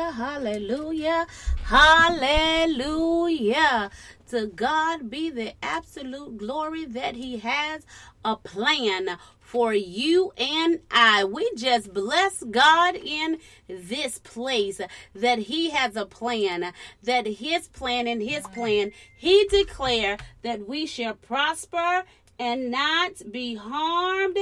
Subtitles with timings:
[0.00, 1.26] Hallelujah, hallelujah,
[1.64, 3.20] hallelujah.
[4.30, 7.84] To God be the absolute glory that He has
[8.24, 11.24] a plan for you and I.
[11.24, 14.80] We just bless God in this place
[15.14, 16.72] that He has a plan,
[17.02, 22.04] that His plan and His plan, He declare that we shall prosper
[22.38, 24.38] and not be harmed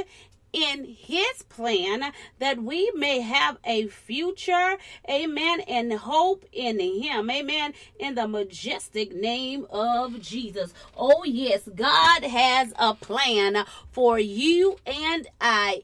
[0.52, 4.76] in his plan that we may have a future,
[5.08, 10.72] amen, and hope in him, amen, in the majestic name of Jesus.
[10.96, 15.82] Oh, yes, God has a plan for you and I.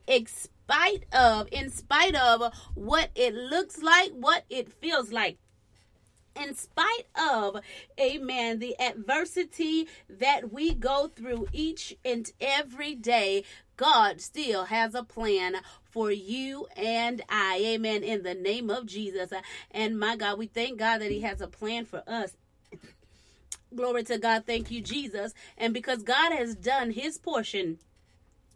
[0.66, 5.36] Spite of, in spite of what it looks like, what it feels like
[6.40, 7.60] in spite of,
[8.00, 13.44] amen, the adversity that we go through each and every day,
[13.76, 17.60] God still has a plan for you and I.
[17.64, 18.02] Amen.
[18.02, 19.30] In the name of Jesus.
[19.70, 22.36] And my God, we thank God that He has a plan for us.
[23.74, 24.44] Glory to God.
[24.46, 25.34] Thank you, Jesus.
[25.58, 27.78] And because God has done His portion,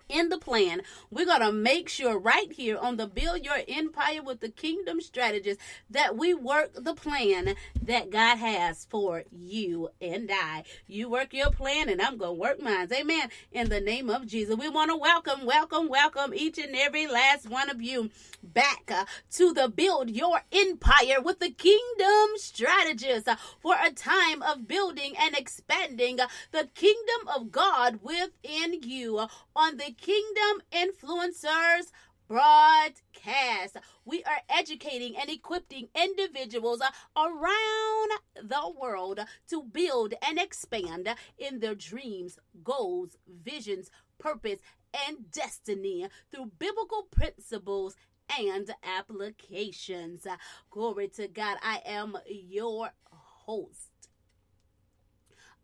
[0.09, 4.23] in the plan, we're going to make sure right here on the Build Your Empire
[4.23, 5.61] with the Kingdom Strategist
[5.91, 10.65] that we work the plan that God has for you and I.
[10.87, 12.89] You work your plan, and I'm going to work mine.
[12.93, 13.29] Amen.
[13.53, 17.49] In the name of Jesus, we want to welcome, welcome, welcome each and every last
[17.49, 18.11] one of you
[18.43, 24.43] back uh, to the Build Your Empire with the Kingdom Strategist uh, for a time
[24.43, 31.91] of building and expanding uh, the kingdom of God within you on the Kingdom Influencers
[32.29, 33.79] broadcast.
[34.05, 36.81] We are educating and equipping individuals
[37.17, 44.61] around the world to build and expand in their dreams, goals, visions, purpose,
[45.07, 47.97] and destiny through biblical principles
[48.39, 50.27] and applications.
[50.71, 51.57] Glory to God.
[51.63, 53.88] I am your host,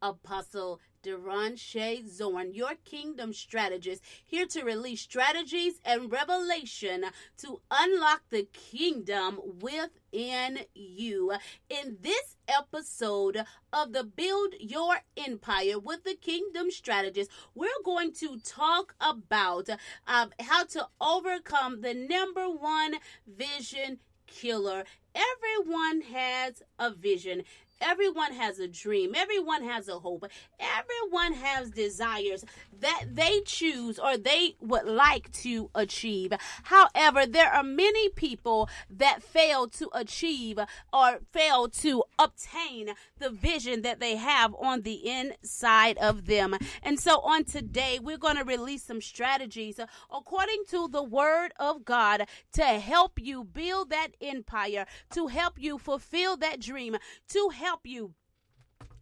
[0.02, 7.04] Apostle Deron Shea Zorn, your kingdom strategist, here to release strategies and revelation
[7.38, 11.32] to unlock the kingdom within you.
[11.68, 18.38] In this episode of the Build Your Empire with the Kingdom Strategist, we're going to
[18.38, 19.68] talk about
[20.06, 22.94] um, how to overcome the number one
[23.26, 24.84] vision killer.
[25.14, 27.44] Everyone has a vision.
[27.84, 29.14] Everyone has a dream.
[29.14, 30.24] Everyone has a hope.
[30.58, 32.44] Everyone has desires
[32.80, 36.32] that they choose or they would like to achieve.
[36.64, 40.58] However, there are many people that fail to achieve
[40.92, 46.56] or fail to obtain the vision that they have on the inside of them.
[46.82, 49.78] And so on today, we're going to release some strategies
[50.12, 55.78] according to the word of God to help you build that empire, to help you
[55.78, 56.96] fulfill that dream,
[57.28, 58.14] to help you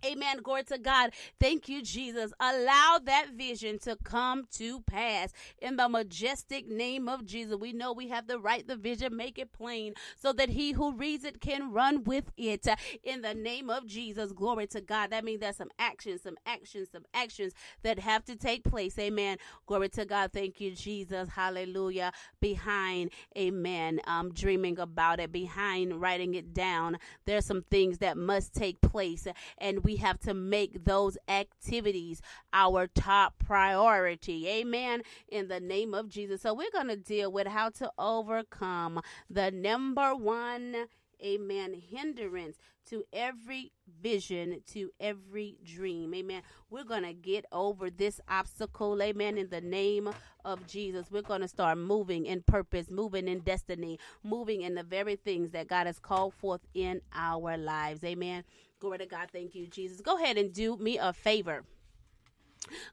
[0.04, 0.38] Amen.
[0.43, 1.12] Glory to God.
[1.40, 2.32] Thank you, Jesus.
[2.40, 7.56] Allow that vision to come to pass in the majestic name of Jesus.
[7.56, 10.94] We know we have the right, the vision, make it plain so that he who
[10.94, 12.66] reads it can run with it
[13.04, 14.32] in the name of Jesus.
[14.32, 15.10] Glory to God.
[15.10, 17.52] That means there's some actions, some actions, some actions
[17.82, 18.98] that have to take place.
[18.98, 19.38] Amen.
[19.66, 20.32] Glory to God.
[20.32, 21.28] Thank you, Jesus.
[21.31, 22.12] Hallelujah.
[22.40, 28.55] Behind, amen, um, dreaming about it, behind writing it down, there's some things that must
[28.55, 29.26] take place,
[29.58, 32.21] and we have to make those activities
[32.53, 34.49] our top priority.
[34.49, 35.03] Amen.
[35.29, 36.43] In the name of Jesus.
[36.43, 39.00] So we're going to deal with how to overcome
[39.31, 40.87] the number one
[41.25, 42.56] amen, hindrance
[42.87, 43.73] to every
[44.03, 46.15] vision, to every dream.
[46.15, 46.43] Amen.
[46.71, 49.00] We're going to get over this obstacle.
[49.00, 49.39] Amen.
[49.39, 50.11] In the name
[50.44, 54.83] of Jesus, we're going to start moving in purpose, moving in destiny, moving in the
[54.83, 58.03] very things that God has called forth in our lives.
[58.05, 58.44] Amen.
[58.82, 59.29] Glory to God.
[59.32, 60.00] Thank you, Jesus.
[60.00, 61.62] Go ahead and do me a favor.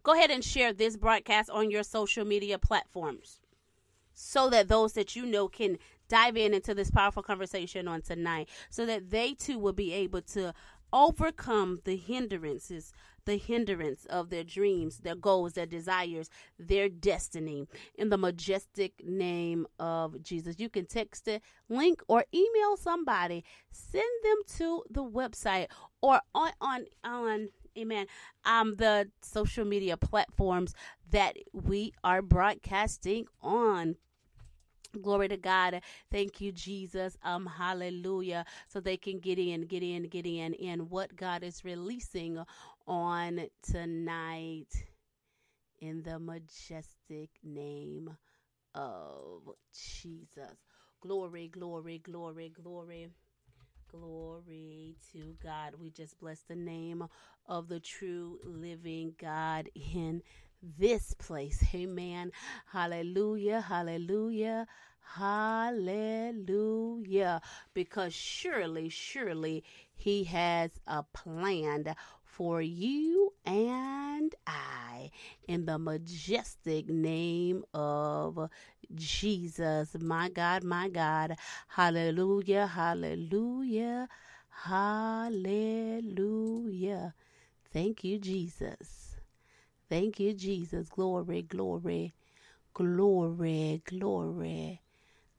[0.03, 3.39] Go ahead and share this broadcast on your social media platforms
[4.13, 8.49] so that those that you know can dive in into this powerful conversation on tonight
[8.69, 10.53] so that they too will be able to
[10.93, 12.93] overcome the hindrances
[13.29, 19.67] the hindrance of their dreams their goals their desires their destiny in the majestic name
[19.77, 21.39] of jesus you can text a
[21.69, 25.67] link or email somebody send them to the website
[26.01, 28.07] or on on on amen
[28.45, 30.73] um the social media platforms
[31.11, 33.95] that we are broadcasting on
[35.01, 35.81] Glory to God.
[36.11, 37.15] Thank you, Jesus.
[37.23, 38.45] Um, hallelujah.
[38.67, 42.43] So they can get in, get in, get in, in what God is releasing
[42.89, 44.65] on tonight
[45.77, 48.17] in the majestic name
[48.73, 50.57] of Jesus.
[50.99, 53.09] Glory, glory, glory, glory.
[53.91, 55.75] Glory to God.
[55.79, 57.05] We just bless the name
[57.47, 60.21] of the true living God in
[60.77, 61.63] this place.
[61.73, 62.31] Amen.
[62.71, 63.61] Hallelujah.
[63.61, 64.67] Hallelujah.
[65.15, 66.41] Hallelujah.
[67.73, 69.63] Because surely, surely
[69.95, 71.95] he has a plan
[72.39, 75.11] for you and I
[75.49, 78.47] in the majestic name of
[78.95, 79.93] Jesus.
[79.99, 81.35] My God, my God.
[81.67, 82.65] Hallelujah.
[82.65, 84.07] Hallelujah.
[84.51, 85.33] Hallelujah.
[87.73, 89.17] Thank you, Jesus.
[89.89, 90.87] Thank you, Jesus.
[90.87, 92.13] Glory, glory,
[92.73, 94.81] glory, glory.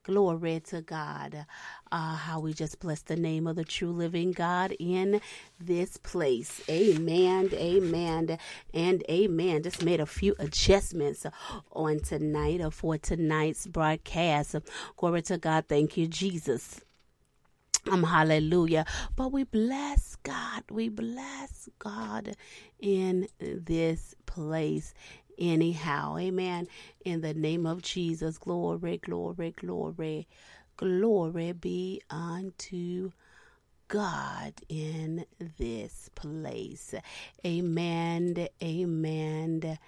[0.02, 1.44] Glory to God.
[1.92, 5.20] Uh, how we just bless the name of the true living God in
[5.58, 6.62] this place.
[6.70, 8.38] Amen, amen,
[8.72, 9.62] and amen.
[9.62, 11.26] Just made a few adjustments
[11.72, 14.56] on tonight or for tonight's broadcast.
[14.96, 15.66] Glory to God.
[15.68, 16.80] Thank you, Jesus.
[17.90, 18.86] Um, hallelujah.
[19.16, 20.64] But we bless God.
[20.70, 22.36] We bless God
[22.78, 24.94] in this place
[25.40, 26.16] anyhow.
[26.18, 26.68] Amen.
[27.04, 30.28] In the name of Jesus, glory, glory, glory,
[30.76, 33.10] glory be unto
[33.88, 35.24] God in
[35.58, 36.94] this place.
[37.44, 39.78] Amen, amen,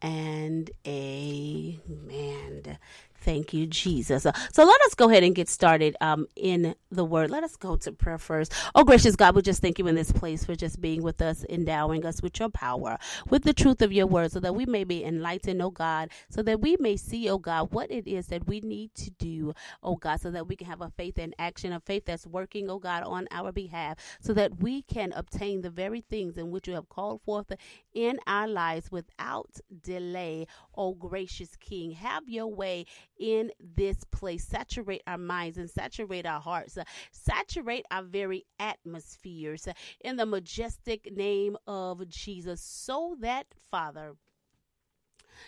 [0.00, 2.78] and amen.
[3.22, 4.26] Thank you, Jesus.
[4.26, 7.30] Uh, So let us go ahead and get started um, in the word.
[7.30, 8.52] Let us go to prayer first.
[8.74, 11.44] Oh, gracious God, we just thank you in this place for just being with us,
[11.50, 12.98] endowing us with your power,
[13.30, 16.42] with the truth of your word, so that we may be enlightened, oh God, so
[16.44, 19.96] that we may see, oh God, what it is that we need to do, oh
[19.96, 22.78] God, so that we can have a faith in action, a faith that's working, oh
[22.80, 26.74] God, on our behalf, so that we can obtain the very things in which you
[26.74, 27.52] have called forth
[27.94, 29.50] in our lives without
[29.82, 30.46] delay.
[30.76, 32.86] Oh, gracious King, have your way
[33.18, 34.44] in this place.
[34.44, 36.76] Saturate our minds and saturate our hearts.
[36.76, 44.14] Uh, saturate our very atmospheres uh, in the majestic name of Jesus, so that, Father,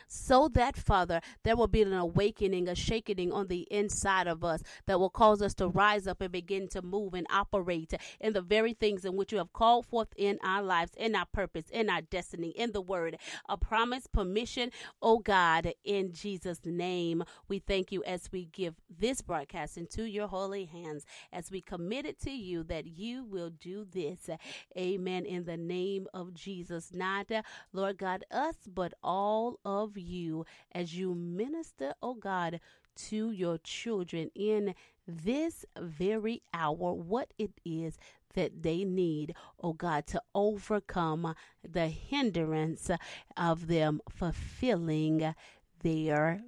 [0.08, 4.62] so that, Father, there will be an awakening, a shaking on the inside of us
[4.86, 8.42] that will cause us to rise up and begin to move and operate in the
[8.42, 11.90] very things in which you have called forth in our lives, in our purpose, in
[11.90, 13.16] our destiny, in the word.
[13.48, 14.70] A promise, permission,
[15.02, 17.24] oh God, in Jesus' name.
[17.48, 22.06] We thank you as we give this broadcast into your holy hands, as we commit
[22.06, 24.30] it to you that you will do this.
[24.76, 25.24] Amen.
[25.24, 26.90] In the name of Jesus.
[26.92, 27.30] Not,
[27.72, 32.60] Lord God, us, but all of you as you minister, oh God,
[33.08, 34.74] to your children in
[35.06, 37.98] this very hour, what it is
[38.34, 41.34] that they need, oh God, to overcome
[41.68, 42.90] the hindrance
[43.36, 45.34] of them fulfilling
[45.82, 46.40] their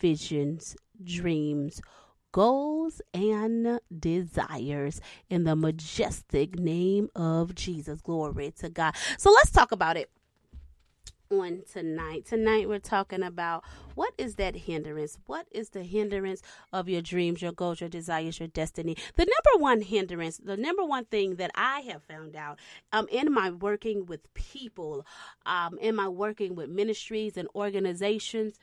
[0.00, 1.80] visions, dreams,
[2.32, 8.00] goals and desires in the majestic name of Jesus.
[8.00, 8.94] Glory to God.
[9.18, 10.10] So let's talk about it
[11.40, 12.26] on tonight.
[12.26, 15.18] Tonight we're talking about what is that hindrance?
[15.26, 18.96] What is the hindrance of your dreams, your goals, your desires, your destiny?
[19.16, 22.58] The number one hindrance, the number one thing that I have found out
[22.92, 25.06] um, in my working with people,
[25.46, 28.58] um, in my working with ministries and organizations,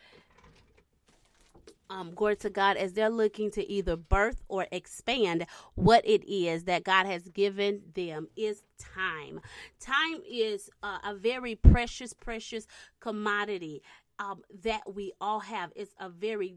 [1.89, 6.65] um, glory to God, as they're looking to either birth or expand what it is
[6.65, 9.41] that God has given them is time.
[9.79, 12.67] Time is uh, a very precious, precious
[13.00, 13.81] commodity
[14.19, 15.72] um, that we all have.
[15.75, 16.55] It's a very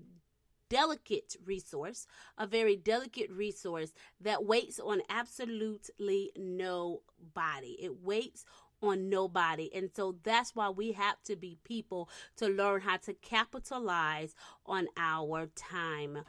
[0.68, 2.06] delicate resource,
[2.38, 7.76] a very delicate resource that waits on absolutely nobody.
[7.78, 8.44] It waits
[8.82, 9.70] on nobody.
[9.74, 14.34] And so that's why we have to be people to learn how to capitalize
[14.66, 16.24] on our time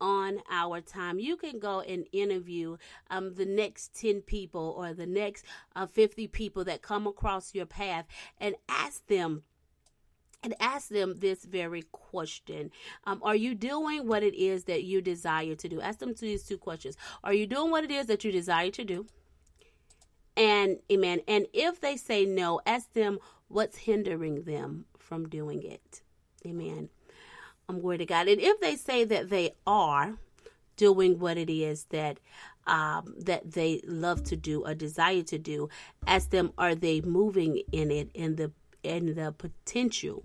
[0.00, 1.18] on our time.
[1.18, 2.78] You can go and interview
[3.10, 5.44] um, the next 10 people or the next
[5.76, 8.06] uh, 50 people that come across your path
[8.38, 9.42] and ask them
[10.42, 12.70] and ask them this very question
[13.04, 15.80] um, Are you doing what it is that you desire to do?
[15.80, 18.84] Ask them these two questions Are you doing what it is that you desire to
[18.84, 19.06] do?
[20.36, 21.20] And amen.
[21.28, 23.18] And if they say no, ask them
[23.48, 26.02] what's hindering them from doing it.
[26.46, 26.88] Amen.
[27.68, 28.28] I'm glory to God.
[28.28, 30.14] And if they say that they are
[30.76, 32.18] doing what it is that
[32.66, 35.68] um, that they love to do or desire to do,
[36.06, 40.24] ask them are they moving in it in the in the potential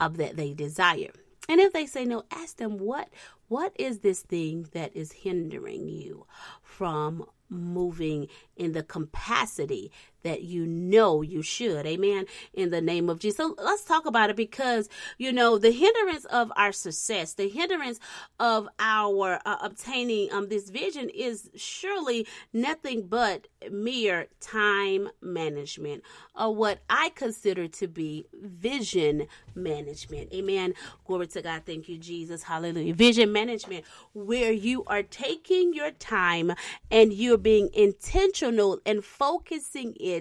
[0.00, 1.10] of that they desire.
[1.48, 3.08] And if they say no, ask them what
[3.48, 6.26] what is this thing that is hindering you
[6.62, 9.90] from moving in the capacity
[10.26, 11.86] that you know you should.
[11.86, 12.26] Amen.
[12.52, 13.36] In the name of Jesus.
[13.36, 18.00] So let's talk about it because, you know, the hindrance of our success, the hindrance
[18.40, 26.02] of our uh, obtaining um, this vision is surely nothing but mere time management
[26.34, 30.32] or what I consider to be vision management.
[30.32, 30.74] Amen.
[31.04, 31.62] Glory to God.
[31.64, 32.42] Thank you, Jesus.
[32.42, 32.94] Hallelujah.
[32.94, 36.52] Vision management, where you are taking your time
[36.90, 40.15] and you're being intentional and focusing it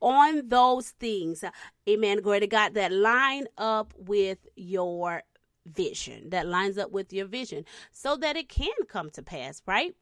[0.00, 1.44] on those things.
[1.88, 2.20] Amen.
[2.20, 5.22] Glory to God that line up with your
[5.66, 9.94] vision, that lines up with your vision so that it can come to pass, right?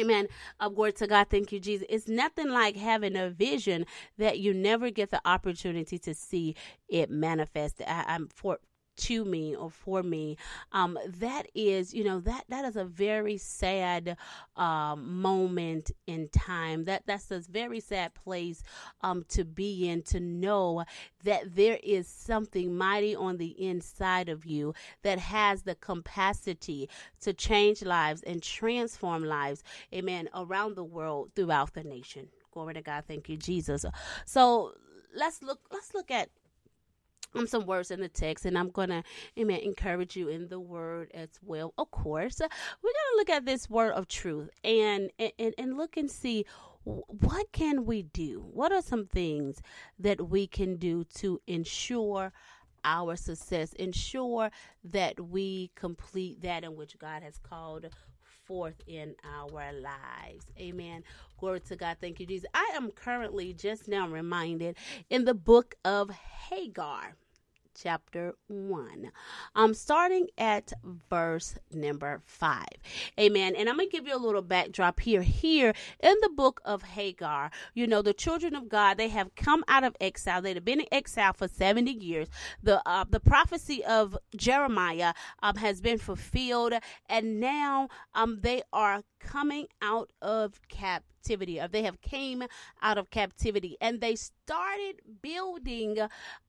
[0.00, 0.26] Amen.
[0.58, 1.28] Uh, glory to God.
[1.30, 1.86] Thank you, Jesus.
[1.88, 3.86] It's nothing like having a vision
[4.18, 6.56] that you never get the opportunity to see
[6.88, 7.80] it manifest.
[7.86, 8.58] I, am for
[8.96, 10.36] to me or for me
[10.72, 14.16] um that is you know that that is a very sad
[14.56, 16.84] um moment in time.
[16.84, 18.62] That that's a very sad place
[19.02, 20.84] um to be in to know
[21.24, 26.88] that there is something mighty on the inside of you that has the capacity
[27.20, 32.28] to change lives and transform lives amen around the world throughout the nation.
[32.52, 33.04] Glory to god.
[33.06, 33.84] Thank you jesus.
[34.24, 34.72] So
[35.14, 36.28] let's look let's look at
[37.34, 39.02] um, some words in the text, and I'm gonna,
[39.38, 41.74] amen, encourage you in the word as well.
[41.78, 46.10] Of course, we're gonna look at this word of truth and and and look and
[46.10, 46.46] see
[46.84, 48.44] what can we do.
[48.52, 49.62] What are some things
[49.98, 52.32] that we can do to ensure
[52.84, 54.50] our success, ensure
[54.84, 57.86] that we complete that in which God has called
[58.46, 60.46] forth in our lives.
[60.58, 61.02] Amen.
[61.38, 61.96] Glory to God.
[62.00, 62.46] Thank you, Jesus.
[62.52, 64.76] I am currently just now reminded
[65.08, 67.06] in the book of Haggai
[67.74, 69.10] chapter 1.
[69.54, 70.72] I'm starting at
[71.10, 72.64] verse number 5.
[73.18, 73.54] Amen.
[73.56, 75.22] And I'm going to give you a little backdrop here.
[75.22, 79.64] Here in the book of Haggai, you know, the children of God, they have come
[79.68, 80.42] out of exile.
[80.42, 82.28] They have been in exile for 70 years.
[82.62, 86.74] The uh, the prophecy of Jeremiah um, has been fulfilled
[87.08, 92.44] and now um, they are coming out of captivity captivity or they have came
[92.82, 95.96] out of captivity and they started building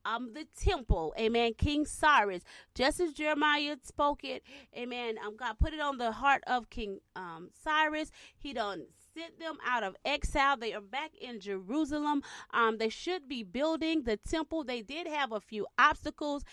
[0.03, 4.43] um the temple amen king cyrus just as jeremiah spoke it
[4.77, 8.85] amen um god put it on the heart of king um cyrus he done
[9.17, 10.57] sent them out of exile.
[10.57, 12.21] They are back in Jerusalem.
[12.53, 14.65] Um, they should be building the temple.
[14.65, 16.43] They did have a few obstacles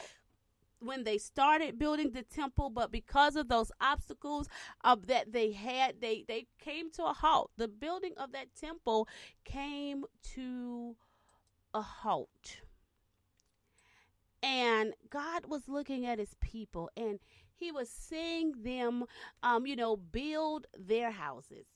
[0.82, 4.48] when they started building the temple, but because of those obstacles
[4.84, 7.50] uh, that they had, they they came to a halt.
[7.56, 9.08] The building of that temple
[9.44, 10.96] came to
[11.74, 12.60] a halt.
[14.42, 17.20] And God was looking at his people and
[17.54, 19.04] he was seeing them
[19.42, 21.66] um, you know, build their houses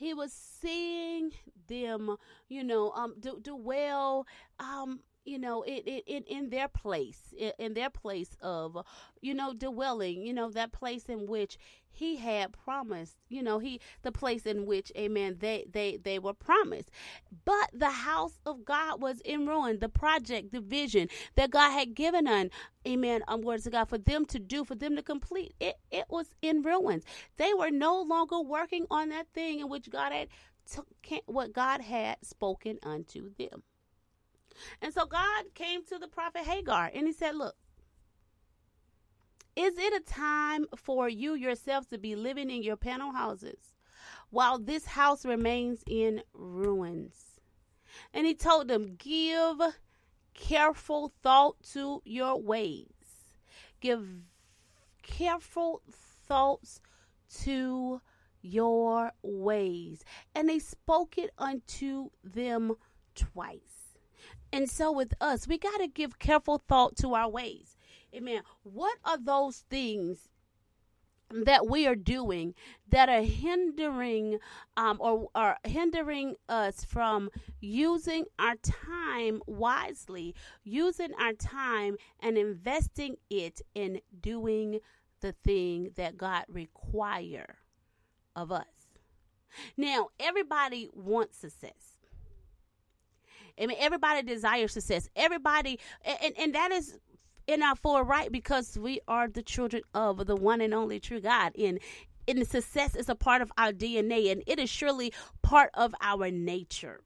[0.00, 1.32] he was seeing
[1.68, 2.16] them,
[2.48, 4.26] you know, um, do, do well
[4.58, 8.78] um, you know it, it, it in their place in, their place of
[9.20, 11.58] you know dwelling you know that place in which
[11.90, 16.32] he had promised you know he the place in which amen they they they were
[16.32, 16.90] promised.
[17.44, 21.94] But the house of god was in ruin the project the vision that god had
[21.94, 22.50] given on
[22.86, 26.06] amen um words of god for them to do for them to complete it it
[26.08, 27.04] was in ruins.
[27.36, 30.28] They were no longer working on that thing in which god had
[30.70, 30.86] took
[31.26, 33.62] what god had spoken unto them
[34.80, 37.56] and so God came to the prophet Haggai and he said, Look,
[39.56, 43.74] is it a time for you yourselves to be living in your panel houses
[44.30, 47.40] while this house remains in ruins?
[48.14, 49.60] And he told them, Give
[50.34, 52.86] careful thought to your ways.
[53.80, 54.06] Give
[55.02, 55.82] careful
[56.26, 56.80] thoughts
[57.42, 58.00] to
[58.42, 60.04] your ways.
[60.34, 62.74] And they spoke it unto them
[63.14, 63.79] twice.
[64.52, 67.76] And so with us, we got to give careful thought to our ways.
[68.14, 68.42] Amen.
[68.62, 70.28] What are those things
[71.30, 72.54] that we are doing
[72.88, 74.38] that are hindering
[74.76, 80.34] um, or are hindering us from using our time wisely,
[80.64, 84.80] using our time and investing it in doing
[85.20, 87.58] the thing that God require
[88.34, 88.64] of us.
[89.76, 91.89] Now, everybody wants success.
[93.60, 95.08] I mean, everybody desires success.
[95.14, 96.98] Everybody, and, and that is
[97.46, 101.20] in our full right because we are the children of the one and only true
[101.20, 101.52] God.
[101.58, 101.78] And,
[102.26, 106.30] and success is a part of our DNA, and it is surely part of our
[106.30, 107.00] nature.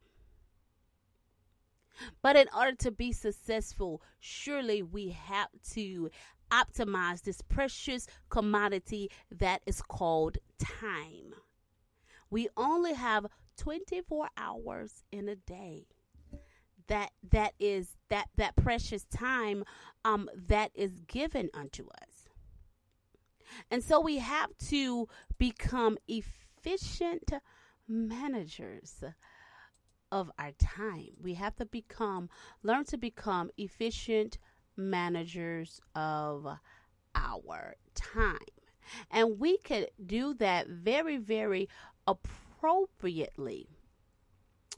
[2.22, 6.10] But in order to be successful, surely we have to
[6.50, 11.34] optimize this precious commodity that is called time.
[12.30, 15.86] We only have 24 hours in a day
[16.88, 19.64] that that is that that precious time
[20.04, 22.28] um that is given unto us.
[23.70, 27.32] And so we have to become efficient
[27.86, 29.04] managers
[30.10, 31.10] of our time.
[31.20, 32.28] We have to become
[32.62, 34.38] learn to become efficient
[34.76, 36.46] managers of
[37.14, 38.38] our time.
[39.10, 41.68] And we could do that very very
[42.06, 43.68] appropriately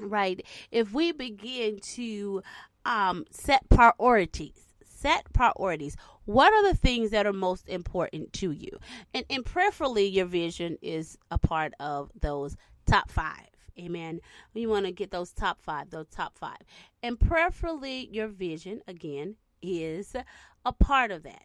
[0.00, 0.44] right?
[0.70, 2.42] If we begin to
[2.86, 5.96] um, set priorities, set priorities.
[6.24, 8.78] What are the things that are most important to you?
[9.14, 12.56] And, and preferably, your vision is a part of those
[12.86, 13.48] top five.
[13.78, 14.20] Amen.
[14.54, 16.56] You want to get those top five, those top five.
[17.02, 20.16] And preferably, your vision, again, is
[20.64, 21.44] a part of that.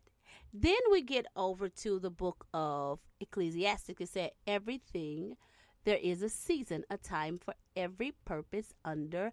[0.54, 3.90] Then we get over to the book of Ecclesiastes.
[4.00, 5.36] It said, everything
[5.84, 9.32] there is a season, a time for every purpose under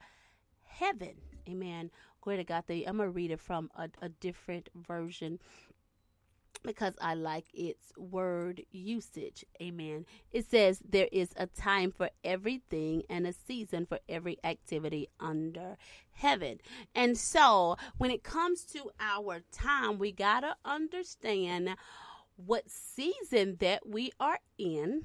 [0.64, 1.14] heaven.
[1.48, 1.90] Amen.
[2.20, 2.64] Glory to God.
[2.68, 5.38] I'm going to read it from a, a different version
[6.62, 9.44] because I like its word usage.
[9.62, 10.06] Amen.
[10.32, 15.76] It says there is a time for everything and a season for every activity under
[16.12, 16.58] heaven.
[16.94, 21.76] And so when it comes to our time, we got to understand
[22.36, 25.02] what season that we are in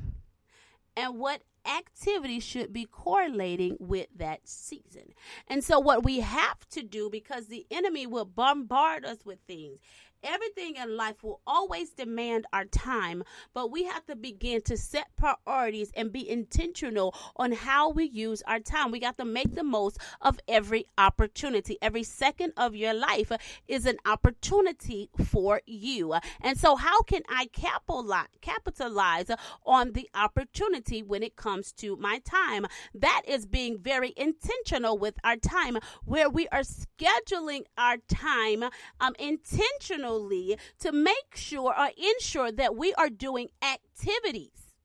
[0.96, 5.14] and what activity should be correlating with that season.
[5.48, 9.80] And so, what we have to do, because the enemy will bombard us with things,
[10.24, 15.08] everything in life will always demand our time, but we have to begin to set
[15.16, 18.92] priorities and be intentional on how we use our time.
[18.92, 21.78] We got to make the most of every opportunity.
[21.82, 23.32] Every second of your life
[23.68, 26.16] is an opportunity for you.
[26.42, 29.30] And so, how can I capitalize
[29.66, 32.66] on the opportunity when it comes to my time?
[32.94, 38.64] That is being very intentional with our time, where we are scheduling our time
[39.00, 44.76] um, intentional intentionally to make sure or ensure that we are doing activities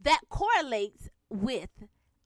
[0.00, 1.70] that correlates with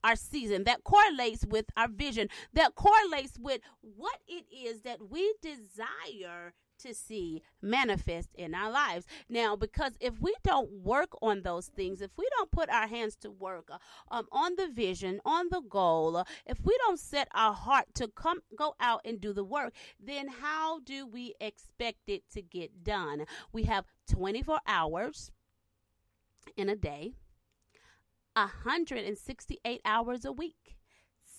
[0.05, 5.33] our season, that correlates with our vision, that correlates with what it is that we
[5.41, 9.07] desire to see manifest in our lives.
[9.29, 13.17] Now, because if we don't work on those things, if we don't put our hands
[13.17, 13.79] to work uh,
[14.11, 18.09] um, on the vision, on the goal, uh, if we don't set our heart to
[18.09, 22.85] come go out and do the work, then how do we expect it to get
[22.85, 23.25] done?
[23.53, 25.31] We have 24 hours
[26.57, 27.15] in a day,
[28.35, 30.77] 168 hours a week,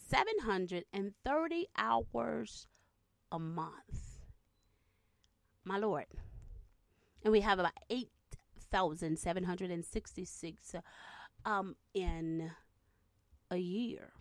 [0.09, 2.67] 730 hours
[3.31, 4.12] a month
[5.63, 6.07] my Lord.
[7.23, 10.75] And we have about 8,766
[11.45, 12.51] um, in
[13.49, 14.11] a year.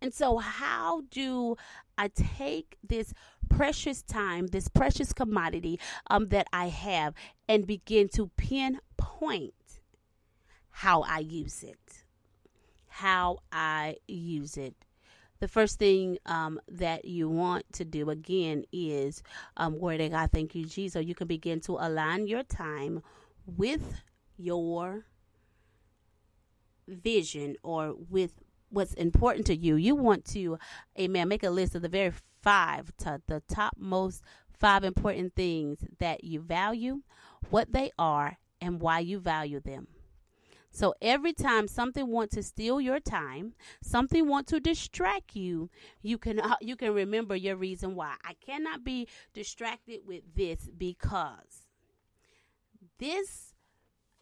[0.00, 1.56] And so, how do
[1.96, 3.12] I take this
[3.48, 7.14] precious time, this precious commodity um, that I have,
[7.48, 9.54] and begin to pinpoint
[10.70, 12.04] how I use it?
[12.86, 14.76] How I use it.
[15.40, 19.22] The first thing um, that you want to do again is
[19.56, 21.06] um, where to God, thank you, Jesus.
[21.06, 23.02] You can begin to align your time
[23.46, 24.00] with
[24.36, 25.04] your
[26.88, 28.32] vision or with
[28.70, 29.76] what's important to you.
[29.76, 30.58] You want to,
[30.98, 34.22] amen, make a list of the very five, to the top most
[34.52, 37.02] five important things that you value,
[37.50, 39.86] what they are, and why you value them.
[40.78, 45.70] So every time something wants to steal your time, something wants to distract you,
[46.02, 48.14] you can uh, you can remember your reason why.
[48.22, 51.66] I cannot be distracted with this because
[53.00, 53.54] this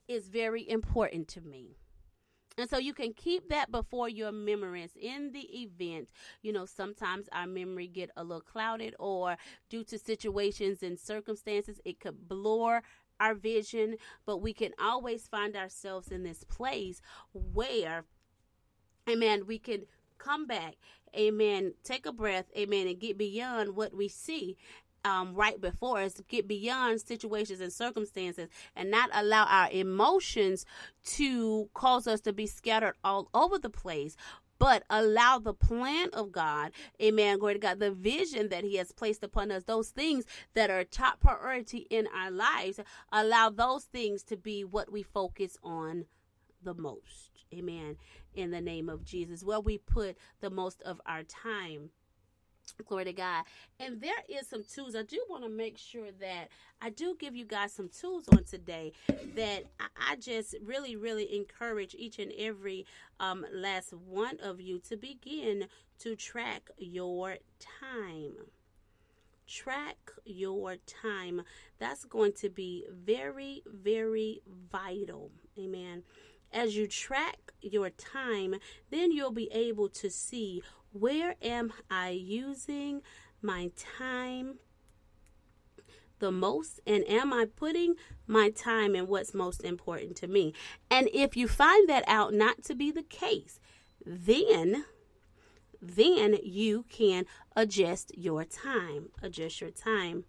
[0.09, 1.77] is very important to me.
[2.59, 6.09] And so you can keep that before your memories in the event.
[6.40, 9.37] You know, sometimes our memory get a little clouded or
[9.69, 12.81] due to situations and circumstances, it could blur
[13.20, 17.00] our vision, but we can always find ourselves in this place
[17.33, 18.05] where,
[19.09, 19.83] amen, we can
[20.18, 20.76] come back,
[21.16, 24.57] amen, take a breath, amen, and get beyond what we see.
[25.05, 30.66] Um, right before us, get beyond situations and circumstances, and not allow our emotions
[31.05, 34.16] to cause us to be scattered all over the place,
[34.59, 38.92] but allow the plan of God, amen, glory to God, the vision that He has
[38.92, 42.81] placed upon us, those things that are top priority in our lives,
[43.12, 46.07] allow those things to be what we focus on
[46.62, 47.97] the most, amen,
[48.35, 51.90] in the name of Jesus, where we put the most of our time.
[52.72, 53.44] Glory to God.
[53.79, 54.94] And there is some tools.
[54.94, 56.48] I do want to make sure that
[56.81, 58.92] I do give you guys some tools on today
[59.35, 59.64] that
[59.98, 62.87] I, just really, really encourage each and every
[63.20, 65.66] um, last one of you to begin
[66.00, 67.37] to track your
[67.81, 68.35] time.
[69.46, 71.42] Track your time.
[71.79, 75.31] That's going to be very, very vital.
[75.59, 76.02] Amen.
[76.52, 78.57] As you track your time,
[78.90, 83.03] then you'll be able to see where am I using
[83.42, 84.59] my time
[86.18, 87.94] the most and am I putting
[88.27, 90.55] my time in what's most important to me?
[90.90, 93.61] And if you find that out not to be the case,
[94.05, 94.85] then
[95.83, 99.11] then you can adjust your time.
[99.22, 100.25] Adjust your time.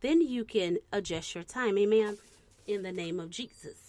[0.00, 1.78] Then you can adjust your time.
[1.78, 2.18] Amen.
[2.66, 3.83] In the name of Jesus.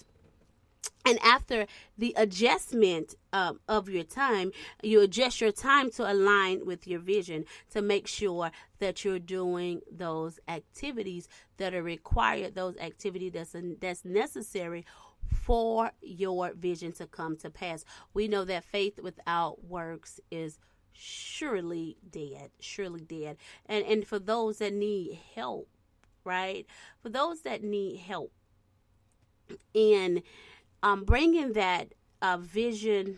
[1.05, 6.87] And after the adjustment um, of your time, you adjust your time to align with
[6.87, 13.33] your vision to make sure that you're doing those activities that are required, those activities
[13.33, 14.83] that's that's necessary
[15.31, 17.85] for your vision to come to pass.
[18.13, 20.59] We know that faith without works is
[20.91, 23.37] surely dead, surely dead.
[23.67, 25.69] And and for those that need help,
[26.23, 26.65] right?
[27.01, 28.31] For those that need help
[29.73, 30.23] in
[30.85, 33.17] um, bringing that uh, vision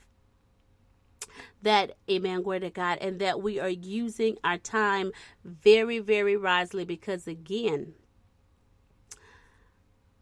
[1.62, 5.12] That, amen, glory to God, and that we are using our time
[5.44, 7.94] very, very wisely because, again,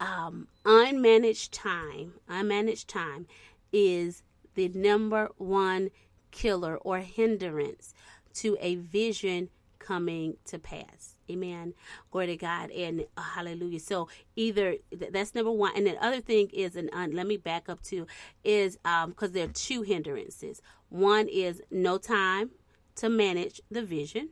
[0.00, 3.26] um, unmanaged time, unmanaged time
[3.72, 4.22] is
[4.54, 5.90] the number one
[6.30, 7.94] killer or hindrance
[8.34, 9.48] to a vision
[9.86, 11.14] coming to pass.
[11.30, 11.74] Amen.
[12.10, 13.80] Glory to God and uh, hallelujah.
[13.80, 17.36] So either th- that's number one, and the other thing is, and uh, let me
[17.36, 18.06] back up to
[18.44, 20.62] is um because there are two hindrances.
[20.88, 22.50] One is no time
[22.96, 24.30] to manage the vision,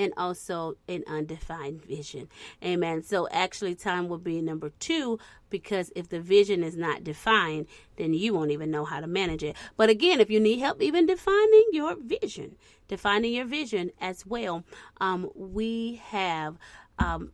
[0.00, 2.28] and also an undefined vision.
[2.64, 3.02] Amen.
[3.02, 5.18] So actually, time will be number two
[5.50, 9.42] because if the vision is not defined, then you won't even know how to manage
[9.42, 9.56] it.
[9.76, 12.56] But again, if you need help even defining your vision,
[12.88, 14.64] defining your vision as well,
[15.00, 16.56] um, we have.
[16.98, 17.32] Um,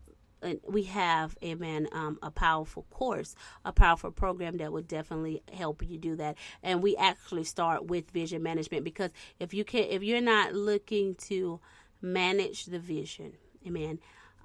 [0.68, 5.98] we have amen um, a powerful course a powerful program that would definitely help you
[5.98, 10.20] do that and we actually start with vision management because if you can if you're
[10.20, 11.58] not looking to
[12.00, 13.32] manage the vision
[13.66, 13.98] amen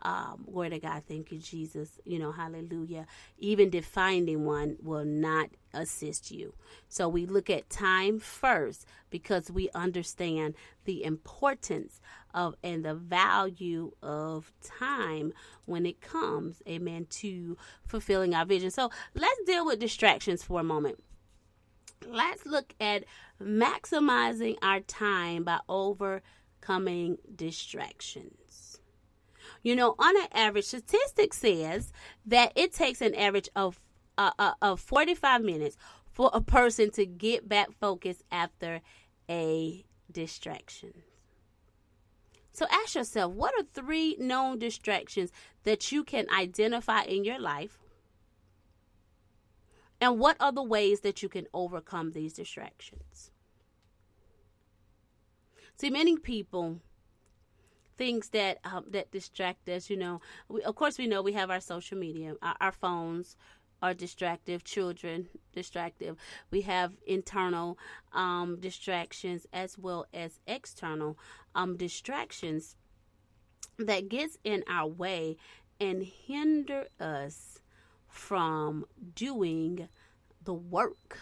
[0.04, 1.04] um, glory to God.
[1.08, 2.00] Thank you, Jesus.
[2.06, 3.06] You know, hallelujah.
[3.38, 6.54] Even defining one will not assist you.
[6.90, 12.02] So we look at time first because we understand the importance
[12.34, 15.34] of and the value of time
[15.66, 18.72] when it comes, amen, to fulfilling our vision.
[18.72, 21.04] So let's deal with distractions for a moment.
[22.08, 23.04] Let's look at
[23.40, 25.60] maximizing our time by
[26.62, 28.80] overcoming distractions.
[29.64, 31.92] You know, on an average, statistics says
[32.26, 33.80] that it takes an average of
[34.18, 38.82] uh, uh, of 45 minutes for a person to get back focused after
[39.30, 40.94] a distraction.
[42.52, 45.32] So ask yourself, what are three known distractions
[45.64, 47.80] that you can identify in your life?
[50.02, 53.31] And what are the ways that you can overcome these distractions?
[55.82, 56.80] See, many people
[57.98, 59.90] things that um, that distract us.
[59.90, 63.36] You know, we, of course, we know we have our social media, our, our phones
[63.82, 66.18] are distractive, children distractive.
[66.52, 67.80] We have internal
[68.14, 71.18] um, distractions as well as external
[71.56, 72.76] um, distractions
[73.80, 75.36] that gets in our way
[75.80, 77.58] and hinder us
[78.08, 79.90] from doing
[80.44, 81.18] the work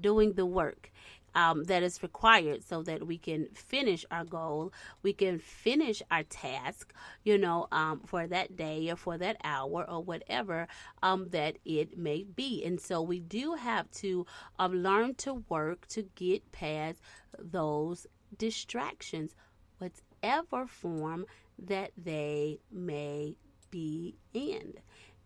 [0.00, 0.90] doing the work
[1.36, 4.72] um, that is required so that we can finish our goal,
[5.02, 6.94] we can finish our task,
[7.24, 10.66] you know, um, for that day or for that hour or whatever
[11.02, 12.64] um, that it may be.
[12.64, 14.26] And so we do have to
[14.58, 17.00] um, learn to work to get past
[17.38, 18.06] those
[18.38, 19.34] distractions,
[19.78, 21.26] whatever form
[21.58, 23.36] that they may
[23.70, 24.72] be in.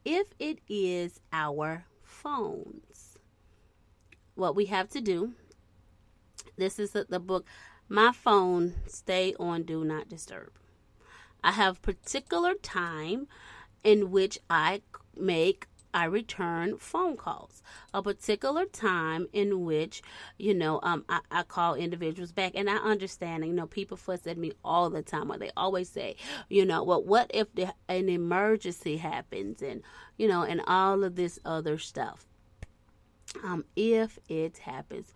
[0.04, 3.16] If it is our phones,
[4.34, 5.34] what we have to do
[6.56, 7.46] this is the, the book.
[7.88, 10.52] My phone stay on do not disturb.
[11.42, 13.26] I have particular time
[13.82, 14.82] in which I
[15.16, 17.62] make I return phone calls.
[17.92, 20.02] A particular time in which,
[20.38, 23.44] you know, um, I, I, call individuals back, and I understand.
[23.44, 26.16] You know, people fuss at me all the time, or they always say,
[26.48, 29.82] you know, well, what if the, an emergency happens, and
[30.16, 32.26] you know, and all of this other stuff.
[33.44, 35.12] Um, if it happens,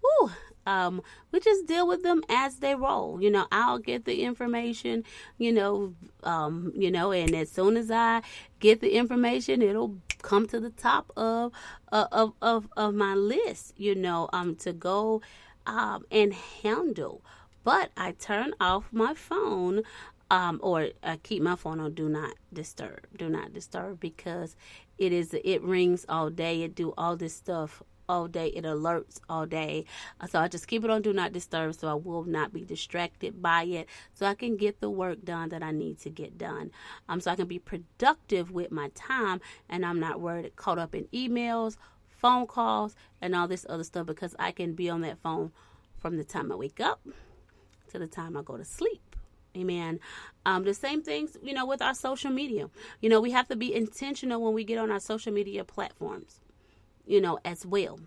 [0.00, 0.30] whew,
[0.66, 3.22] um, we just deal with them as they roll.
[3.22, 5.04] You know, I'll get the information,
[5.38, 8.22] you know, um, you know, and as soon as I
[8.60, 11.52] get the information, it'll come to the top of
[11.92, 15.22] uh, of of, of my list, you know, um, to go
[15.66, 17.22] um, and handle.
[17.64, 19.82] But I turn off my phone
[20.30, 24.56] um, or I keep my phone on do not disturb, do not disturb because
[24.98, 28.48] it is it rings all day, it do all this stuff all day.
[28.48, 29.84] It alerts all day.
[30.28, 33.42] So I just keep it on do not disturb so I will not be distracted
[33.42, 33.88] by it.
[34.14, 36.70] So I can get the work done that I need to get done.
[37.08, 40.94] Um, so I can be productive with my time and I'm not worried caught up
[40.94, 41.76] in emails,
[42.08, 45.52] phone calls, and all this other stuff because I can be on that phone
[45.96, 47.00] from the time I wake up
[47.90, 49.02] to the time I go to sleep.
[49.56, 50.00] Amen.
[50.44, 52.68] Um, the same things, you know, with our social media.
[53.00, 56.40] You know, we have to be intentional when we get on our social media platforms
[57.06, 57.98] you know, as well.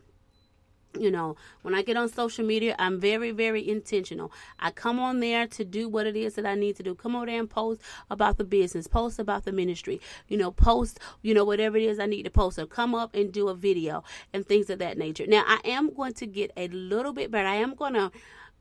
[0.98, 4.32] You know, when I get on social media, I'm very, very intentional.
[4.60, 6.96] I come on there to do what it is that I need to do.
[6.96, 11.00] Come on there and post about the business, post about the ministry, you know, post,
[11.22, 12.58] you know, whatever it is I need to post.
[12.58, 15.28] or come up and do a video and things of that nature.
[15.28, 17.48] Now, I am going to get a little bit better.
[17.48, 18.12] I am going to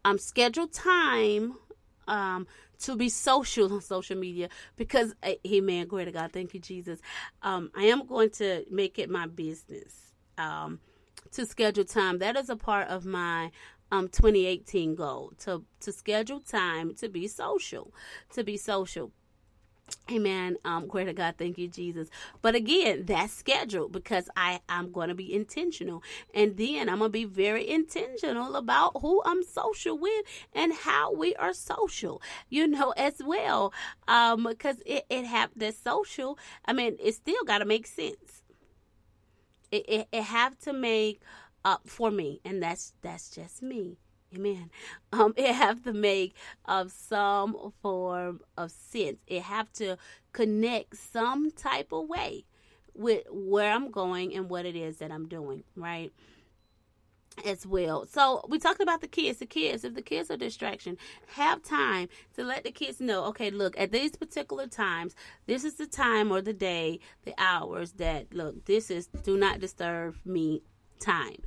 [0.04, 1.54] um, schedule time
[2.06, 2.46] um,
[2.80, 5.14] to be social on social media because,
[5.46, 6.30] amen, glory to God.
[6.32, 7.00] Thank you, Jesus.
[7.42, 10.07] Um, I am going to make it my business
[10.38, 10.80] um,
[11.32, 12.18] to schedule time.
[12.18, 13.50] That is a part of my
[13.90, 17.92] um 2018 goal to to schedule time to be social,
[18.32, 19.12] to be social.
[20.10, 20.56] Amen.
[20.64, 21.36] Um, glory to God.
[21.38, 22.08] Thank you, Jesus.
[22.42, 26.02] But again, that's scheduled because I, I'm going to be intentional.
[26.34, 31.14] And then I'm going to be very intentional about who I'm social with and how
[31.14, 33.72] we are social, you know, as well.
[34.06, 38.42] Um, because it, it have the social, I mean, it still got to make sense
[39.70, 41.20] it, it, it have to make
[41.64, 43.98] up for me and that's that's just me
[44.34, 44.70] Amen.
[45.12, 46.34] Um, it have to make
[46.66, 49.20] of some form of sense.
[49.26, 49.96] It have to
[50.32, 52.44] connect some type of way
[52.94, 56.12] with where I'm going and what it is that I'm doing, right?
[57.44, 58.06] As well.
[58.06, 59.38] So we talked about the kids.
[59.38, 60.96] The kids, if the kids are distraction,
[61.28, 65.14] have time to let the kids know, okay, look, at these particular times,
[65.46, 69.60] this is the time or the day, the hours that look, this is do not
[69.60, 70.62] disturb me
[70.98, 71.42] time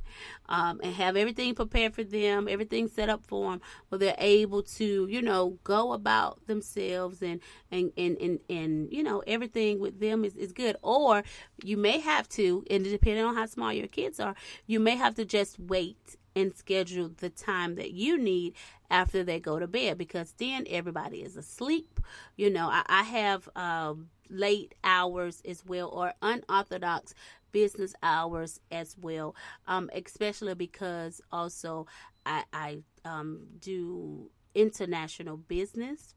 [0.48, 4.62] um, and have everything prepared for them, everything set up for them, where they're able
[4.62, 10.00] to, you know, go about themselves and and and and, and you know everything with
[10.00, 10.76] them is, is good.
[10.82, 11.22] Or
[11.62, 14.34] you may have to, and depending on how small your kids are,
[14.66, 18.54] you may have to just wait and schedule the time that you need
[18.90, 22.00] after they go to bed because then everybody is asleep.
[22.36, 27.14] You know, I, I have um, late hours as well or unorthodox
[27.52, 29.34] business hours as well,
[29.66, 31.86] um, especially because also
[32.26, 36.14] I, I um, do international business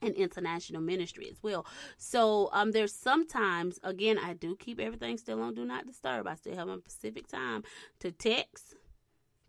[0.00, 1.66] and international ministry as well.
[1.96, 6.26] So um there's sometimes again I do keep everything still on do not disturb.
[6.26, 7.64] I still have a specific time
[8.00, 8.76] to text,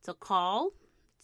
[0.03, 0.71] to call,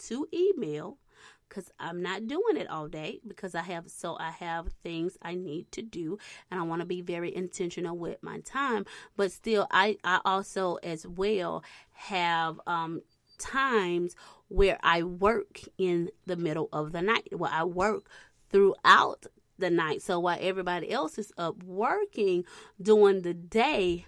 [0.08, 0.98] to email
[1.47, 5.36] because I'm not doing it all day because I have so I have things I
[5.36, 6.17] need to do
[6.51, 8.86] and I want to be very intentional with my time.
[9.15, 13.01] But still, I I also as well have um
[13.38, 14.15] times
[14.47, 17.27] where I work in the middle of the night.
[17.38, 18.10] Where I work
[18.49, 19.25] throughout
[19.58, 20.01] the night.
[20.01, 22.43] So while everybody else is up working
[22.81, 24.05] during the day,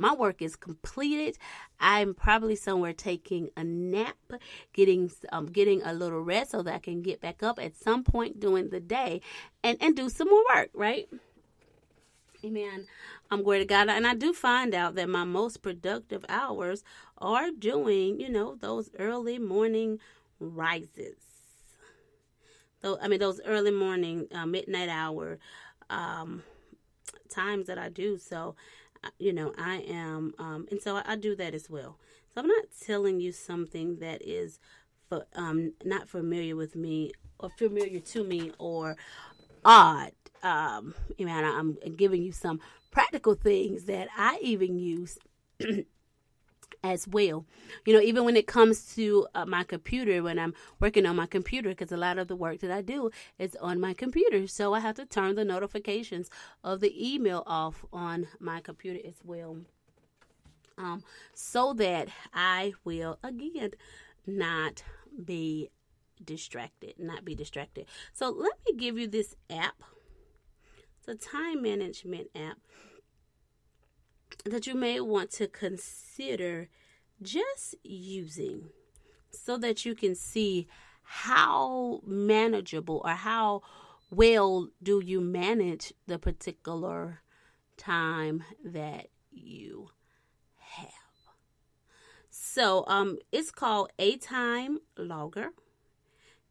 [0.00, 1.36] my work is completed.
[1.78, 4.16] I'm probably somewhere taking a nap,
[4.72, 8.02] getting um, getting a little rest so that I can get back up at some
[8.02, 9.20] point during the day
[9.62, 10.70] and and do some more work.
[10.72, 11.06] Right.
[12.42, 12.86] Amen.
[13.30, 13.90] I'm glory to God.
[13.90, 16.82] And I do find out that my most productive hours
[17.18, 19.98] are doing, you know, those early morning
[20.38, 21.18] rises.
[22.80, 25.38] Though I mean those early morning uh, midnight hour
[25.90, 26.42] um,
[27.28, 28.16] times that I do.
[28.16, 28.56] So
[29.18, 31.98] you know, I am, um, and so I, I, do that as well.
[32.34, 34.58] So I'm not telling you something that is
[35.08, 38.96] for, um, not familiar with me or familiar to me or
[39.64, 40.12] odd.
[40.42, 42.60] Um, you know, I'm giving you some
[42.90, 45.18] practical things that I even use
[46.82, 47.44] as well.
[47.84, 51.26] You know, even when it comes to uh, my computer, when I'm working on my
[51.26, 54.46] computer, because a lot of the work that I do is on my computer.
[54.46, 56.30] So I have to turn the notifications
[56.64, 59.58] of the email off on my computer as well.
[60.78, 61.04] Um,
[61.34, 63.72] so that I will, again,
[64.26, 64.82] not
[65.24, 65.70] be
[66.24, 67.86] distracted, not be distracted.
[68.12, 69.82] So let me give you this app.
[70.98, 72.58] It's a time management app
[74.44, 76.68] that you may want to consider
[77.22, 78.70] just using
[79.30, 80.66] so that you can see
[81.02, 83.62] how manageable or how
[84.10, 87.20] well do you manage the particular
[87.76, 89.88] time that you
[90.58, 90.88] have.
[92.30, 95.52] So um it's called a time logger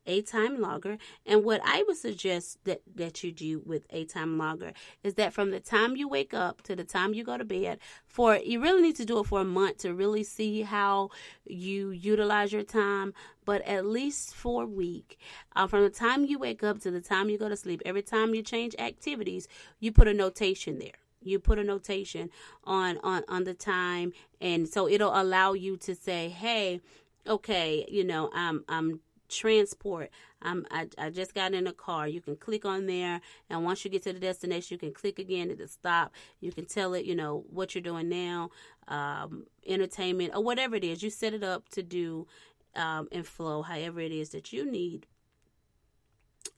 [0.06, 0.98] a time logger.
[1.26, 4.74] And what I would suggest that, that you do with a time logger
[5.04, 7.80] is that from the time you wake up to the time you go to bed,
[8.06, 11.10] for you really need to do it for a month to really see how
[11.46, 13.14] you utilize your time.
[13.46, 15.20] But at least for a week,
[15.56, 18.04] uh, from the time you wake up to the time you go to sleep, every
[18.04, 19.48] time you change activities,
[19.80, 22.30] you put a notation there you put a notation
[22.64, 26.80] on on on the time and so it'll allow you to say hey
[27.28, 30.10] okay you know i'm i'm transport.
[30.42, 32.08] Um, I, I just got in a car.
[32.08, 35.20] You can click on there, and once you get to the destination, you can click
[35.20, 36.14] again to stop.
[36.40, 38.50] You can tell it, you know, what you're doing now,
[38.88, 41.04] um, entertainment, or whatever it is.
[41.04, 42.28] You set it up to do
[42.76, 45.08] um, and flow, however it is that you need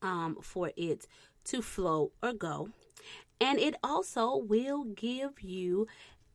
[0.01, 1.07] um, for it
[1.45, 2.69] to flow or go.
[3.39, 5.87] And it also will give you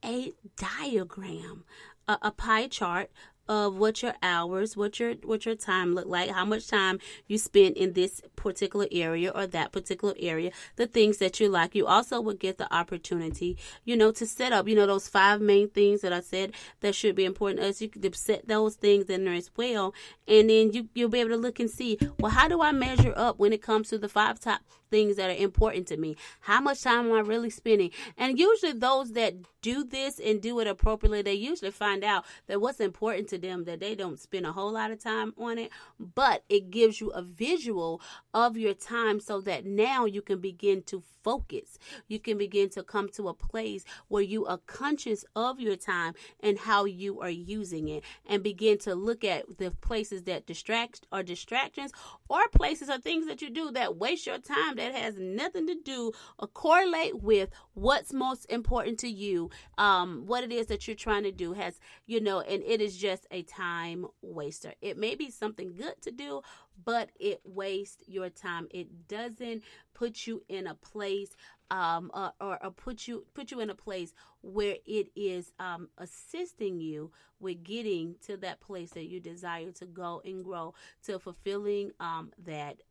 [0.05, 1.65] a diagram,
[2.09, 3.11] a, a pie chart
[3.49, 7.39] of what your hours, what your what your time look like, how much time you
[7.39, 11.75] spend in this particular area or that particular area, the things that you like.
[11.75, 15.41] You also would get the opportunity, you know, to set up, you know, those five
[15.41, 19.07] main things that I said that should be important as you could set those things
[19.07, 19.95] in there as well.
[20.27, 23.13] And then you you'll be able to look and see, well, how do I measure
[23.17, 24.61] up when it comes to the five top
[24.91, 26.17] things that are important to me?
[26.41, 27.91] How much time am I really spending?
[28.17, 32.61] And usually those that do this and do it appropriately, they usually find out that
[32.61, 35.71] what's important to them that they don't spend a whole lot of time on it,
[35.99, 38.01] but it gives you a visual
[38.33, 41.77] of your time so that now you can begin to focus.
[42.07, 46.15] You can begin to come to a place where you are conscious of your time
[46.39, 51.05] and how you are using it and begin to look at the places that distract
[51.11, 51.91] or distractions
[52.29, 55.75] or places or things that you do that waste your time that has nothing to
[55.85, 60.97] do or correlate with what's most important to you um what it is that you're
[60.97, 64.73] trying to do has you know and it is just a time waster.
[64.81, 66.43] It may be something good to do
[66.85, 68.69] but it wastes your time.
[68.71, 69.65] It doesn't
[69.95, 71.35] put you in a place
[71.71, 74.13] um uh, or, or put you put you in a place
[74.43, 77.11] where it is um assisting you
[77.41, 80.75] with getting to that place that you desire to go and grow
[81.05, 82.83] to fulfilling um that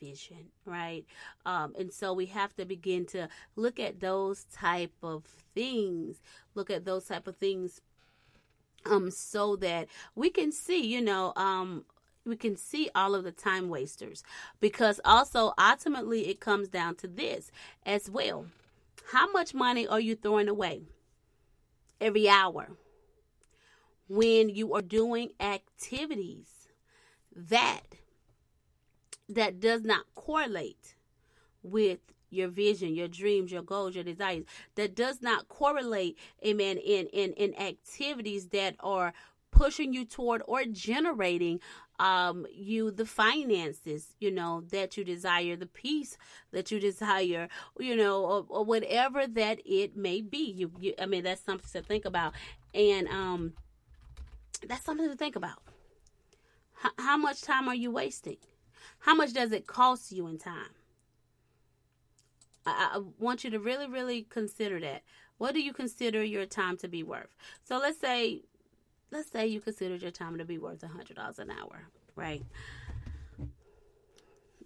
[0.00, 1.04] vision right?
[1.46, 5.24] Um and so we have to begin to look at those type of
[5.54, 6.20] things
[6.54, 7.80] look at those type of things
[8.86, 11.84] um so that we can see you know um
[12.26, 14.22] we can see all of the time wasters.
[14.60, 17.50] Because also ultimately it comes down to this
[17.84, 18.46] as well.
[19.12, 20.82] How much money are you throwing away
[22.00, 22.68] every hour
[24.08, 26.68] when you are doing activities
[27.34, 27.82] that
[29.28, 30.94] that does not correlate
[31.62, 31.98] with
[32.30, 34.44] your vision, your dreams, your goals, your desires,
[34.74, 39.12] that does not correlate, amen, in, in, in activities that are
[39.50, 41.60] pushing you toward or generating
[42.00, 46.18] um you the finances you know that you desire the peace
[46.50, 47.48] that you desire
[47.78, 50.50] you know or, or whatever that it may be.
[50.50, 52.34] You, you i mean that's something to think about.
[52.74, 53.52] And um
[54.66, 55.58] that's something to think about.
[56.84, 58.38] H- how much time are you wasting
[59.00, 60.74] how much does it cost you in time?
[62.66, 65.02] I, I want you to really really consider that.
[65.38, 67.34] What do you consider your time to be worth?
[67.64, 68.42] So let's say
[69.10, 72.44] let's say you considered your time to be worth hundred dollars an hour right?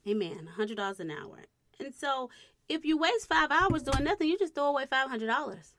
[0.07, 1.45] Amen hundred dollars an hour.
[1.81, 2.31] And so
[2.69, 5.75] if you waste five hours doing nothing you just throw away five hundred dollars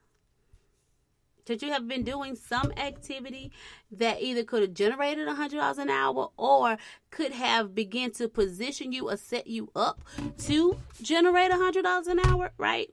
[1.50, 3.52] that you have been doing some activity
[3.92, 6.78] that either could have generated a hundred dollars an hour or
[7.12, 10.02] could have begun to position you or set you up
[10.38, 12.90] to generate a hundred dollars an hour, right?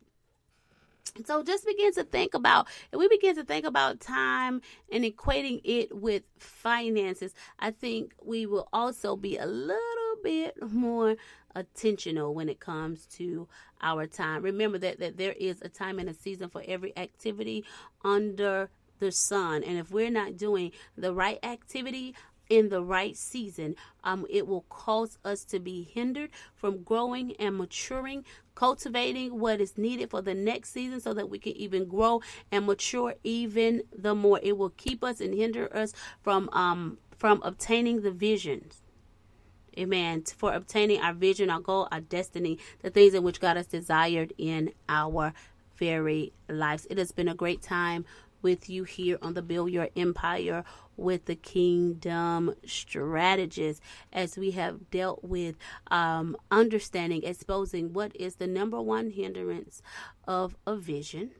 [1.24, 4.60] So just begin to think about, if we begin to think about time
[4.92, 11.14] and equating it with finances, I think we will also be a little bit more
[11.54, 13.46] attentional when it comes to
[13.80, 14.42] our time.
[14.42, 17.64] Remember that, that there is a time and a season for every activity
[18.04, 18.68] under
[18.98, 19.62] the sun.
[19.62, 22.14] And if we're not doing the right activity,
[22.48, 23.74] in the right season,
[24.04, 28.24] um, it will cause us to be hindered from growing and maturing,
[28.54, 32.22] cultivating what is needed for the next season so that we can even grow
[32.52, 34.38] and mature even the more.
[34.44, 38.82] It will keep us and hinder us from um, from obtaining the visions.
[39.78, 40.22] Amen.
[40.22, 44.32] For obtaining our vision, our goal, our destiny, the things in which God has desired
[44.38, 45.34] in our
[45.76, 46.86] very lives.
[46.88, 48.04] It has been a great time
[48.42, 50.64] with you here on the Build Your Empire
[50.96, 55.56] with the Kingdom Strategist as we have dealt with
[55.90, 59.82] um, understanding, exposing what is the number one hindrance
[60.26, 61.32] of a vision,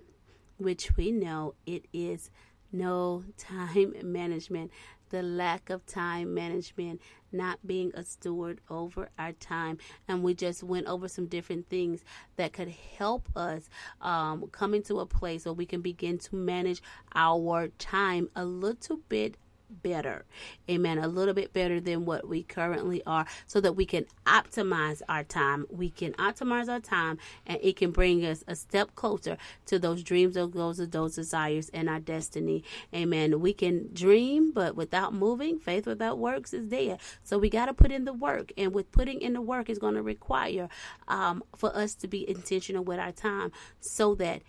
[0.58, 2.30] which we know it is
[2.72, 4.70] no time management
[5.10, 7.00] the lack of time management,
[7.32, 9.78] not being a steward over our time.
[10.08, 12.04] And we just went over some different things
[12.36, 13.68] that could help us
[14.00, 16.82] um, come into a place where we can begin to manage
[17.14, 19.36] our time a little bit
[19.70, 20.24] better.
[20.70, 20.98] Amen.
[20.98, 25.24] A little bit better than what we currently are so that we can optimize our
[25.24, 25.66] time.
[25.70, 29.36] We can optimize our time and it can bring us a step closer
[29.66, 32.64] to those dreams, those goals, those desires and our destiny.
[32.94, 33.40] Amen.
[33.40, 37.00] We can dream, but without moving, faith without works is dead.
[37.22, 38.52] So we got to put in the work.
[38.56, 40.68] And with putting in the work is going to require
[41.08, 44.42] um, for us to be intentional with our time so that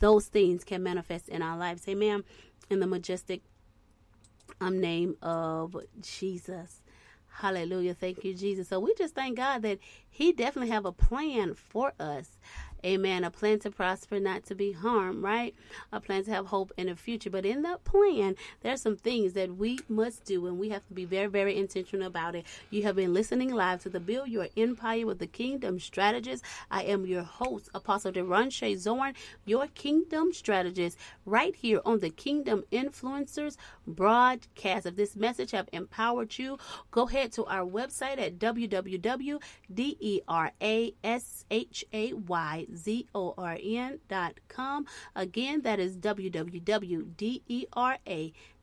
[0.00, 1.86] those things can manifest in our lives.
[1.88, 2.24] Amen.
[2.68, 3.42] In the majestic
[4.60, 6.82] um, name of Jesus.
[7.28, 7.94] Hallelujah.
[7.94, 8.68] Thank you, Jesus.
[8.68, 9.78] So we just thank God that
[10.08, 12.38] He definitely have a plan for us.
[12.84, 13.24] Amen.
[13.24, 15.54] A plan to prosper, not to be harmed, right?
[15.92, 17.30] A plan to have hope in the future.
[17.30, 20.94] But in that plan, there's some things that we must do, and we have to
[20.94, 22.46] be very, very intentional about it.
[22.70, 26.44] You have been listening live to the Build Your Empire with the Kingdom Strategist.
[26.70, 29.14] I am your host, Apostle Derashay Zorn,
[29.44, 33.56] your Kingdom Strategist, right here on the Kingdom Influencers
[33.86, 34.86] broadcast.
[34.86, 36.58] If this message have empowered you,
[36.90, 39.46] go ahead to our website at www.derashay
[42.74, 44.86] Z O R N dot com.
[45.14, 46.38] Again, that is www.dera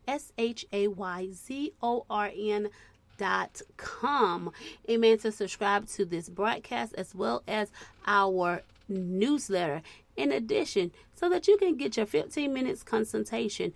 [0.07, 2.69] S H A Y Z O R N
[3.17, 4.51] dot com.
[4.89, 5.17] Amen.
[5.19, 7.71] To subscribe to this broadcast as well as
[8.05, 9.81] our newsletter.
[10.15, 13.73] In addition so that you can get your 15 minutes consultation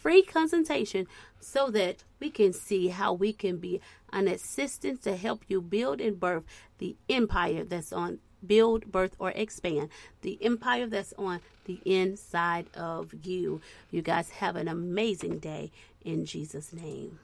[0.00, 1.06] free consultation
[1.40, 3.80] so that we can see how we can be
[4.12, 6.44] an assistance to help you build and birth
[6.78, 9.88] the empire that's on build, birth, or expand
[10.22, 13.60] the empire that's on the inside of you.
[13.90, 15.70] You guys have an amazing day
[16.04, 17.18] in Jesus' name.